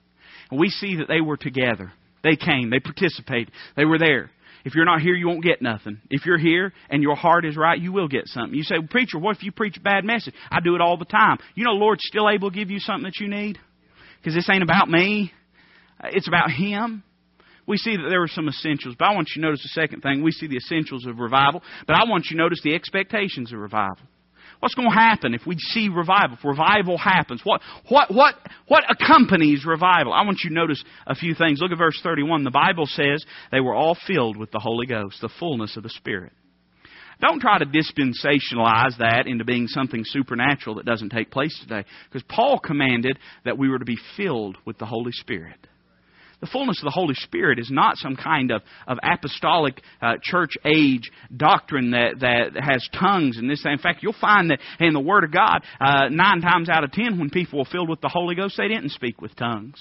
[0.51, 1.93] And we see that they were together.
[2.23, 2.71] They came.
[2.71, 3.53] They participated.
[3.77, 4.31] They were there.
[4.65, 6.01] If you're not here, you won't get nothing.
[6.09, 8.55] If you're here and your heart is right, you will get something.
[8.55, 10.35] You say, well, Preacher, what if you preach a bad message?
[10.51, 11.37] I do it all the time.
[11.55, 13.59] You know, Lord's still able to give you something that you need?
[14.19, 15.33] Because this ain't about me.
[16.03, 17.03] It's about Him
[17.67, 18.95] we see that there are some essentials.
[18.99, 20.23] But I want you to notice the second thing.
[20.23, 21.63] We see the essentials of revival.
[21.87, 24.07] But I want you to notice the expectations of revival.
[24.61, 26.39] What's going to happen if we see revival?
[26.39, 28.35] If revival happens, what, what, what,
[28.67, 30.13] what accompanies revival?
[30.13, 31.61] I want you to notice a few things.
[31.61, 32.45] Look at verse 31.
[32.45, 35.91] The Bible says they were all filled with the Holy Ghost, the fullness of the
[35.91, 36.33] Spirit.
[37.21, 41.85] Don't try to dispensationalize that into being something supernatural that doesn't take place today.
[42.09, 45.59] Because Paul commanded that we were to be filled with the Holy Spirit.
[46.45, 50.51] The fullness of the Holy Spirit is not some kind of, of apostolic uh, church
[50.63, 53.65] age doctrine that, that has tongues and this.
[53.65, 56.93] In fact, you'll find that in the Word of God, uh, nine times out of
[56.93, 59.77] ten, when people were filled with the Holy Ghost, they didn't speak with tongues.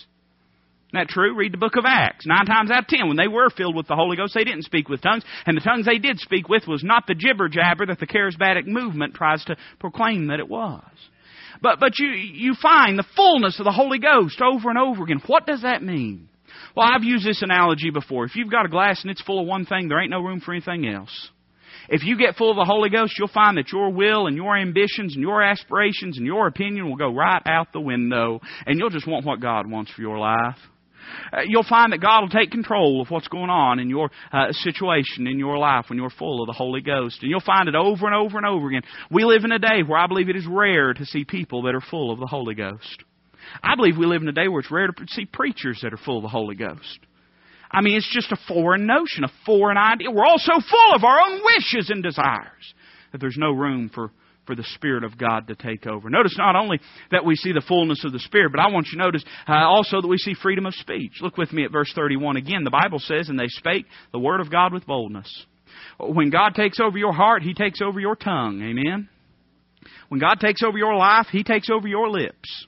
[0.88, 1.36] Isn't that true?
[1.36, 2.26] Read the book of Acts.
[2.26, 4.64] Nine times out of ten, when they were filled with the Holy Ghost, they didn't
[4.64, 5.26] speak with tongues.
[5.46, 8.68] And the tongues they did speak with was not the jibber jabber that the charismatic
[8.68, 10.82] movement tries to proclaim that it was.
[11.62, 15.22] But, but you, you find the fullness of the Holy Ghost over and over again.
[15.28, 16.30] What does that mean?
[16.76, 18.26] Well, I've used this analogy before.
[18.26, 20.40] If you've got a glass and it's full of one thing, there ain't no room
[20.40, 21.30] for anything else.
[21.90, 24.58] If you get full of the Holy Ghost, you'll find that your will and your
[24.58, 28.90] ambitions and your aspirations and your opinion will go right out the window, and you'll
[28.90, 30.58] just want what God wants for your life.
[31.32, 34.52] Uh, you'll find that God will take control of what's going on in your uh,
[34.52, 37.20] situation, in your life, when you're full of the Holy Ghost.
[37.22, 38.84] And you'll find it over and over and over again.
[39.12, 41.76] We live in a day where I believe it is rare to see people that
[41.76, 43.04] are full of the Holy Ghost.
[43.62, 45.98] I believe we live in a day where it's rare to see preachers that are
[45.98, 47.00] full of the Holy Ghost.
[47.74, 50.12] I mean, it's just a foreign notion, a foreign idea.
[50.12, 52.74] We're all so full of our own wishes and desires
[53.12, 54.12] that there's no room for,
[54.46, 56.10] for the Spirit of God to take over.
[56.10, 56.80] Notice not only
[57.12, 59.54] that we see the fullness of the Spirit, but I want you to notice uh,
[59.54, 61.14] also that we see freedom of speech.
[61.22, 62.64] Look with me at verse 31 again.
[62.64, 65.46] The Bible says, And they spake the Word of God with boldness.
[66.00, 68.62] When God takes over your heart, He takes over your tongue.
[68.62, 69.10] Amen?
[70.10, 72.68] When God takes over your life, He takes over your lips.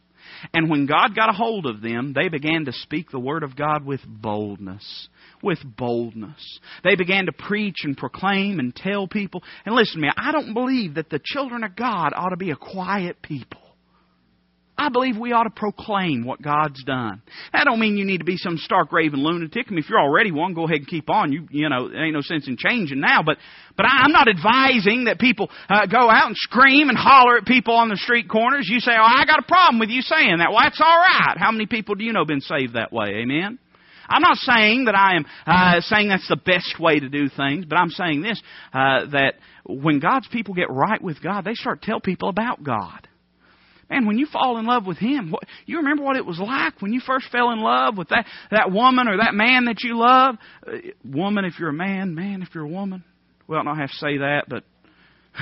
[0.53, 3.55] And when God got a hold of them, they began to speak the Word of
[3.55, 5.07] God with boldness.
[5.41, 6.59] With boldness.
[6.83, 9.43] They began to preach and proclaim and tell people.
[9.65, 12.51] And listen to me, I don't believe that the children of God ought to be
[12.51, 13.59] a quiet people.
[14.77, 17.21] I believe we ought to proclaim what God's done.
[17.53, 19.67] That don't mean you need to be some stark raving lunatic.
[19.67, 21.31] I mean, if you're already one, go ahead and keep on.
[21.31, 23.23] You, you know, there ain't no sense in changing now.
[23.25, 23.37] But,
[23.77, 27.73] but I'm not advising that people uh, go out and scream and holler at people
[27.73, 28.67] on the street corners.
[28.69, 31.37] You say, "Oh, I got a problem with you saying that." Well, that's all right.
[31.37, 33.21] How many people do you know been saved that way?
[33.21, 33.59] Amen.
[34.07, 37.65] I'm not saying that I am uh, saying that's the best way to do things,
[37.65, 38.41] but I'm saying this:
[38.73, 39.35] uh, that
[39.65, 43.07] when God's people get right with God, they start to tell people about God.
[43.89, 46.81] Man, when you fall in love with him, what, you remember what it was like
[46.81, 49.97] when you first fell in love with that, that woman or that man that you
[49.97, 50.37] love?
[50.65, 53.03] Uh, woman, if you're a man, man, if you're a woman.
[53.47, 54.63] Well, I don't have to say that, but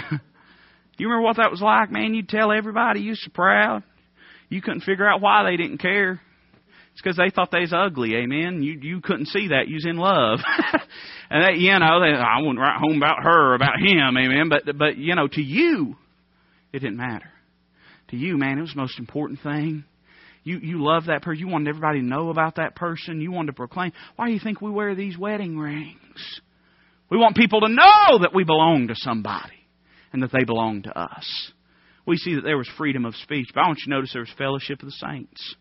[0.10, 0.17] do
[0.97, 2.13] you remember what that was like, man?
[2.13, 3.84] You'd tell everybody you was so proud.
[4.49, 6.19] You couldn't figure out why they didn't care.
[6.91, 8.62] It's because they thought they was ugly, amen.
[8.62, 9.67] You you couldn't see that.
[9.67, 10.39] You was in love,
[11.32, 14.49] and that you know they, I wouldn't write home about her, about him, amen.
[14.49, 15.95] But but you know to you,
[16.71, 17.32] it didn't matter
[18.13, 19.84] to you, man, it was the most important thing.
[20.43, 21.39] You you love that person.
[21.39, 23.21] You wanted everybody to know about that person.
[23.21, 23.91] You wanted to proclaim.
[24.15, 26.41] Why do you think we wear these wedding rings?
[27.10, 29.54] We want people to know that we belong to somebody
[30.12, 31.52] and that they belong to us.
[32.06, 34.21] We see that there was freedom of speech, but I want you to notice there
[34.21, 35.56] was fellowship of the saints.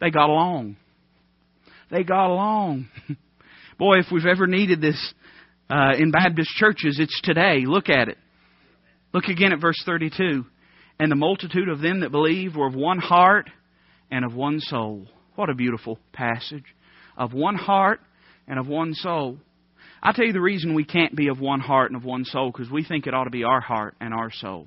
[0.00, 0.76] They got along.
[1.90, 2.88] They got along.
[3.78, 5.14] Boy, if we've ever needed this
[5.68, 7.64] uh, in Baptist churches, it's today.
[7.66, 8.18] Look at it.
[9.12, 10.44] Look again at verse 32.
[11.00, 13.48] And the multitude of them that believed were of one heart
[14.10, 15.06] and of one soul.
[15.34, 16.66] What a beautiful passage.
[17.16, 18.00] Of one heart
[18.46, 19.38] and of one soul.
[20.02, 22.52] I tell you the reason we can't be of one heart and of one soul
[22.52, 24.66] because we think it ought to be our heart and our soul.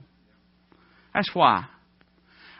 [1.14, 1.66] That's why.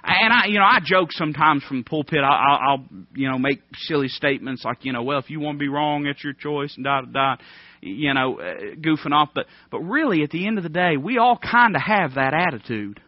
[0.04, 2.20] And I, you know, I joke sometimes from the pulpit.
[2.24, 5.60] I'll, I'll, you know, make silly statements like, you know, well, if you want to
[5.60, 7.44] be wrong, it's your choice, and da da da,
[7.82, 9.30] you know, uh, goofing off.
[9.34, 12.36] But, but really, at the end of the day, we all kind of have that
[12.36, 13.02] attitude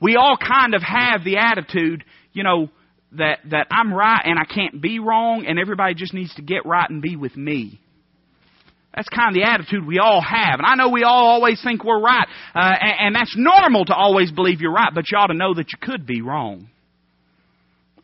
[0.00, 2.68] we all kind of have the attitude, you know,
[3.12, 6.64] that, that I'm right and I can't be wrong and everybody just needs to get
[6.64, 7.80] right and be with me.
[8.94, 10.58] That's kind of the attitude we all have.
[10.58, 12.26] And I know we all always think we're right.
[12.54, 15.54] Uh, and, and that's normal to always believe you're right, but you ought to know
[15.54, 16.68] that you could be wrong.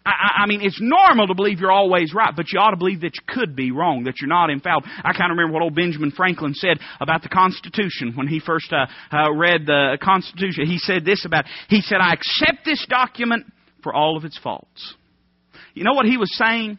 [0.06, 3.00] I, I mean, it's normal to believe you're always right, but you ought to believe
[3.00, 4.88] that you could be wrong, that you're not infallible.
[5.02, 8.72] I kind of remember what old Benjamin Franklin said about the Constitution when he first
[8.72, 10.66] uh, uh, read the Constitution.
[10.66, 13.46] He said this about, he said, I accept this document
[13.82, 14.94] for all of its faults.
[15.74, 16.78] You know what he was saying?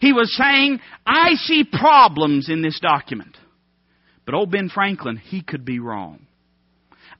[0.00, 3.36] He was saying, I see problems in this document.
[4.24, 6.27] But old Ben Franklin, he could be wrong.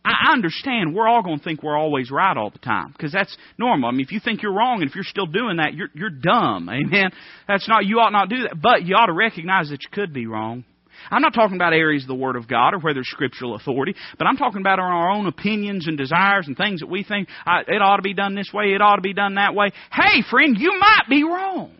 [0.04, 3.36] I understand we're all going to think we're always right all the time because that's
[3.58, 3.88] normal.
[3.88, 6.10] I mean, if you think you're wrong and if you're still doing that, you're you're
[6.10, 6.68] dumb.
[6.70, 7.10] Amen.
[7.46, 10.12] That's not you ought not do that, but you ought to recognize that you could
[10.12, 10.64] be wrong.
[11.10, 13.94] I'm not talking about areas of the Word of God or where there's scriptural authority,
[14.18, 17.82] but I'm talking about our own opinions and desires and things that we think it
[17.82, 19.70] ought to be done this way, it ought to be done that way.
[19.92, 21.72] Hey, friend, you might be wrong.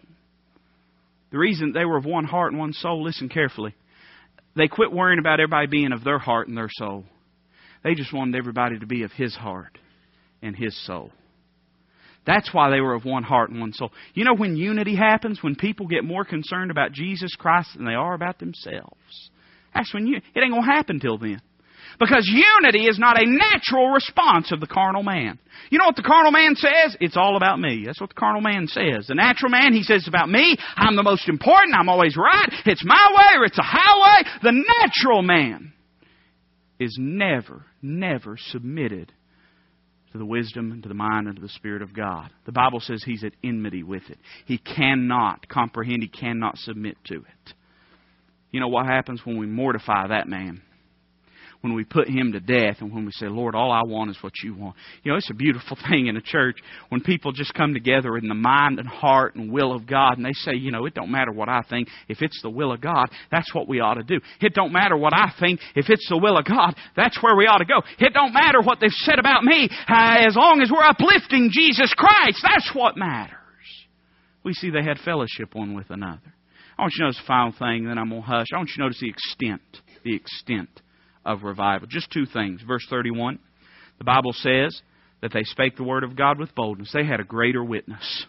[1.31, 3.74] The reason they were of one heart and one soul, listen carefully.
[4.57, 7.04] They quit worrying about everybody being of their heart and their soul.
[7.84, 9.78] They just wanted everybody to be of His heart
[10.42, 11.12] and His soul.
[12.26, 13.90] That's why they were of one heart and one soul.
[14.12, 15.42] You know when unity happens?
[15.42, 19.30] When people get more concerned about Jesus Christ than they are about themselves.
[19.74, 21.40] That's when you, it ain't going to happen till then.
[21.98, 25.38] Because unity is not a natural response of the carnal man.
[25.70, 26.96] You know what the carnal man says?
[27.00, 27.84] It's all about me.
[27.86, 29.06] That's what the carnal man says.
[29.08, 30.56] The natural man, he says, it's about me.
[30.76, 31.74] I'm the most important.
[31.74, 32.52] I'm always right.
[32.66, 34.28] It's my way or it's a highway.
[34.42, 35.72] The natural man
[36.78, 39.12] is never, never submitted
[40.12, 42.30] to the wisdom and to the mind and to the Spirit of God.
[42.46, 44.18] The Bible says he's at enmity with it.
[44.46, 47.54] He cannot comprehend, he cannot submit to it.
[48.50, 50.62] You know what happens when we mortify that man?
[51.60, 54.18] When we put him to death and when we say, Lord, all I want is
[54.20, 54.76] what you want.
[55.02, 56.56] You know, it's a beautiful thing in a church
[56.88, 60.24] when people just come together in the mind and heart and will of God and
[60.24, 61.88] they say, you know, it don't matter what I think.
[62.08, 64.20] If it's the will of God, that's what we ought to do.
[64.40, 65.60] It don't matter what I think.
[65.74, 67.82] If it's the will of God, that's where we ought to go.
[67.98, 69.68] It don't matter what they've said about me.
[69.88, 73.34] As long as we're uplifting Jesus Christ, that's what matters.
[74.44, 76.34] We see they had fellowship one with another.
[76.78, 78.46] I want you to notice the final thing, then I'm going to hush.
[78.54, 79.62] I want you to notice the extent,
[80.04, 80.68] the extent
[81.24, 81.88] of revival.
[81.88, 82.61] Just two things.
[82.66, 83.38] Verse 31,
[83.98, 84.81] the Bible says
[85.20, 86.90] that they spake the word of God with boldness.
[86.92, 88.26] They had a greater witness.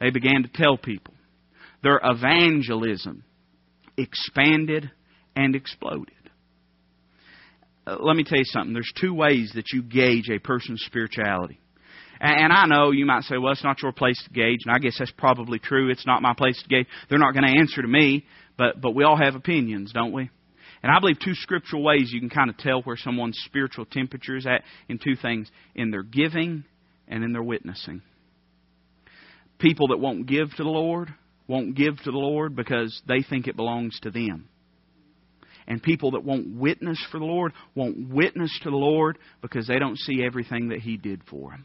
[0.00, 1.14] They began to tell people.
[1.82, 3.24] Their evangelism
[3.96, 4.90] expanded
[5.36, 6.14] and exploded.
[7.86, 8.72] Uh, let me tell you something.
[8.72, 11.60] There's two ways that you gauge a person's spirituality.
[12.20, 14.78] And I know you might say, well, it's not your place to gauge, and I
[14.78, 15.90] guess that's probably true.
[15.90, 16.86] It's not my place to gauge.
[17.10, 18.24] They're not going to answer to me,
[18.56, 20.30] but, but we all have opinions, don't we?
[20.84, 24.36] And I believe two scriptural ways you can kind of tell where someone's spiritual temperature
[24.36, 26.64] is at in two things in their giving
[27.08, 28.02] and in their witnessing.
[29.58, 31.08] People that won't give to the Lord
[31.48, 34.50] won't give to the Lord because they think it belongs to them.
[35.66, 39.78] And people that won't witness for the Lord won't witness to the Lord because they
[39.78, 41.64] don't see everything that He did for them.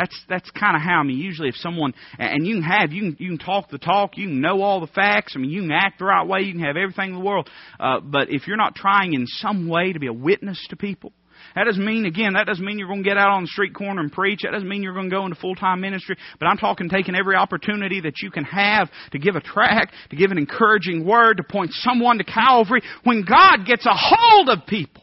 [0.00, 1.18] That's that's kind of how I mean.
[1.18, 4.28] Usually, if someone and you can have you can you can talk the talk, you
[4.28, 5.34] can know all the facts.
[5.36, 7.50] I mean, you can act the right way, you can have everything in the world.
[7.78, 11.12] Uh, but if you're not trying in some way to be a witness to people,
[11.54, 12.32] that doesn't mean again.
[12.32, 14.40] That doesn't mean you're going to get out on the street corner and preach.
[14.44, 16.16] That doesn't mean you're going to go into full time ministry.
[16.38, 20.16] But I'm talking taking every opportunity that you can have to give a tract, to
[20.16, 22.80] give an encouraging word, to point someone to Calvary.
[23.04, 25.02] When God gets a hold of people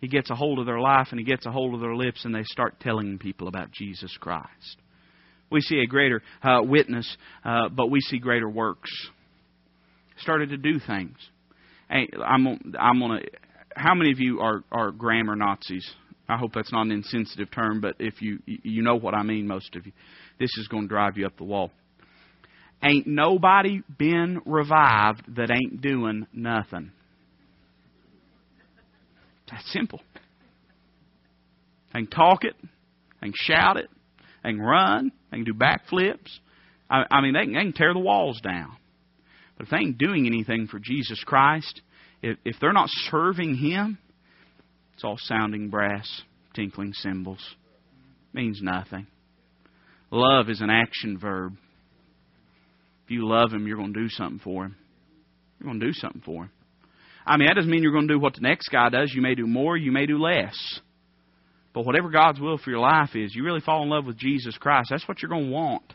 [0.00, 2.24] he gets a hold of their life and he gets a hold of their lips
[2.24, 4.76] and they start telling people about Jesus Christ.
[5.50, 8.90] We see a greater uh, witness, uh, but we see greater works.
[10.18, 11.16] Started to do things.
[11.90, 12.46] I'm,
[12.78, 13.20] I'm gonna.
[13.74, 15.88] How many of you are are grammar Nazis?
[16.28, 19.48] I hope that's not an insensitive term, but if you you know what I mean,
[19.48, 19.92] most of you,
[20.38, 21.72] this is going to drive you up the wall.
[22.82, 26.92] Ain't nobody been revived that ain't doing nothing.
[29.50, 30.00] That's simple.
[31.92, 32.54] They can talk it,
[33.20, 33.88] they can shout it,
[34.42, 36.30] they can run, they can do backflips.
[36.88, 38.76] I, I mean, they can, they can tear the walls down.
[39.56, 41.82] But if they ain't doing anything for Jesus Christ,
[42.22, 43.98] if, if they're not serving Him,
[44.94, 46.22] it's all sounding brass,
[46.54, 47.44] tinkling cymbals.
[48.32, 49.06] means nothing.
[50.10, 51.56] Love is an action verb.
[53.04, 54.76] If you love Him, you're going to do something for Him.
[55.58, 56.50] You're going to do something for Him.
[57.26, 59.12] I mean, that doesn't mean you're going to do what the next guy does.
[59.14, 60.56] You may do more, you may do less.
[61.72, 64.56] But whatever God's will for your life is, you really fall in love with Jesus
[64.58, 65.94] Christ, that's what you're going to want.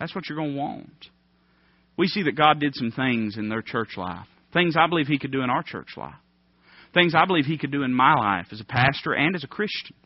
[0.00, 1.06] That's what you're going to want.
[1.96, 4.26] We see that God did some things in their church life.
[4.52, 6.14] Things I believe He could do in our church life.
[6.94, 9.48] Things I believe He could do in my life as a pastor and as a
[9.48, 9.96] Christian.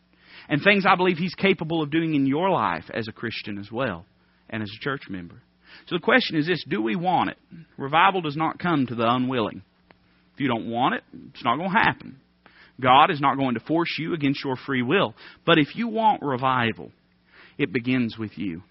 [0.49, 3.71] And things I believe He's capable of doing in your life as a Christian as
[3.71, 4.05] well
[4.51, 5.43] and as a church member.
[5.87, 7.39] So the question is this do we want it?
[7.77, 9.63] Revival does not come to the unwilling.
[10.43, 12.17] You don't want it, it's not going to happen.
[12.81, 15.15] God is not going to force you against your free will.
[15.47, 16.91] But if you want revival,
[17.59, 18.63] it begins with you,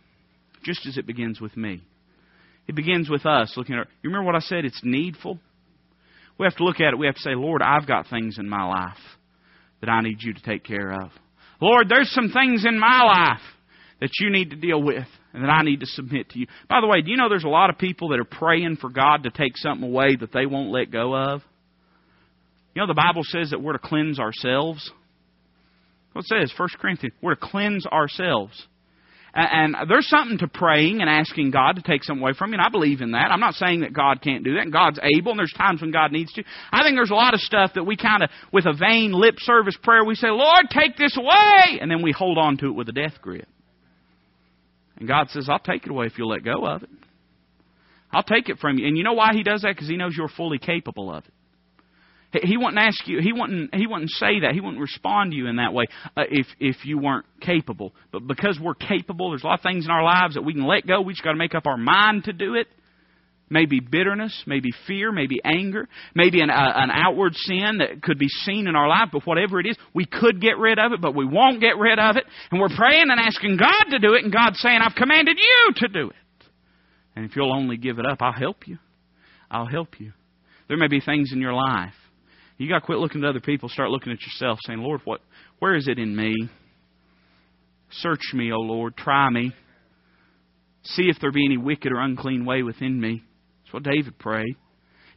[0.65, 1.81] just as it begins with me.
[2.67, 3.87] It begins with us looking at.
[4.03, 4.65] You remember what I said?
[4.65, 5.39] It's needful.
[6.37, 6.99] We have to look at it.
[6.99, 8.97] We have to say, Lord, I've got things in my life
[9.79, 11.11] that I need you to take care of.
[11.61, 13.43] Lord, there's some things in my life
[14.01, 16.47] that you need to deal with and that I need to submit to you.
[16.67, 18.89] By the way, do you know there's a lot of people that are praying for
[18.89, 21.41] God to take something away that they won't let go of?
[22.73, 24.91] You know, the Bible says that we're to cleanse ourselves.
[26.13, 28.67] What it says, 1 Corinthians, we're to cleanse ourselves.
[29.33, 32.61] And there's something to praying and asking God to take something away from you, and
[32.61, 33.31] I believe in that.
[33.31, 35.91] I'm not saying that God can't do that, and God's able, and there's times when
[35.91, 36.43] God needs to.
[36.69, 39.35] I think there's a lot of stuff that we kind of, with a vain lip
[39.37, 41.79] service prayer, we say, Lord, take this away!
[41.79, 43.47] And then we hold on to it with a death grip.
[44.97, 46.89] And God says, I'll take it away if you'll let go of it.
[48.11, 48.85] I'll take it from you.
[48.85, 49.75] And you know why He does that?
[49.75, 51.33] Because He knows you're fully capable of it.
[52.33, 53.19] He wouldn't ask you.
[53.21, 53.75] He wouldn't.
[53.75, 54.53] He wouldn't say that.
[54.53, 55.85] He wouldn't respond to you in that way
[56.15, 57.93] uh, if if you weren't capable.
[58.11, 60.65] But because we're capable, there's a lot of things in our lives that we can
[60.65, 61.01] let go.
[61.01, 62.67] We just got to make up our mind to do it.
[63.49, 68.29] Maybe bitterness, maybe fear, maybe anger, maybe an, uh, an outward sin that could be
[68.29, 69.09] seen in our life.
[69.11, 71.99] But whatever it is, we could get rid of it, but we won't get rid
[71.99, 72.23] of it.
[72.49, 75.73] And we're praying and asking God to do it, and God's saying, "I've commanded you
[75.75, 76.47] to do it."
[77.13, 78.77] And if you'll only give it up, I'll help you.
[79.49, 80.13] I'll help you.
[80.69, 81.93] There may be things in your life
[82.61, 85.21] you got to quit looking to other people, start looking at yourself, saying, Lord, what,
[85.59, 86.35] where is it in me?
[87.91, 88.95] Search me, O Lord.
[88.95, 89.51] Try me.
[90.83, 93.23] See if there be any wicked or unclean way within me.
[93.63, 94.55] That's what David prayed.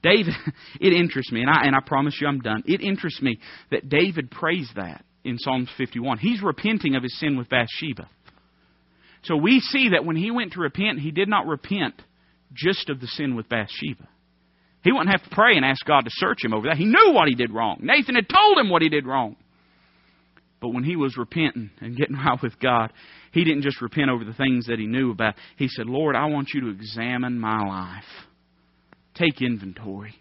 [0.02, 0.34] David,
[0.80, 2.62] it interests me, and I, and I promise you I'm done.
[2.66, 3.38] It interests me
[3.70, 6.18] that David prays that in Psalms 51.
[6.18, 8.08] He's repenting of his sin with Bathsheba.
[9.24, 11.94] So we see that when he went to repent, he did not repent
[12.52, 14.08] just of the sin with Bathsheba.
[14.84, 16.76] He wouldn't have to pray and ask God to search him over that.
[16.76, 17.78] He knew what he did wrong.
[17.80, 19.36] Nathan had told him what he did wrong.
[20.60, 22.92] But when he was repenting and getting right with God,
[23.32, 25.34] he didn't just repent over the things that he knew about.
[25.56, 28.04] He said, Lord, I want you to examine my life.
[29.14, 30.14] Take inventory.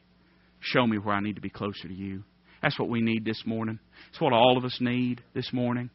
[0.62, 2.24] Show me where I need to be closer to you.
[2.62, 3.80] That's what we need this morning.
[4.10, 5.90] It's what all of us need this morning.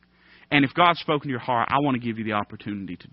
[0.51, 3.07] And if God's spoken to your heart, I want to give you the opportunity to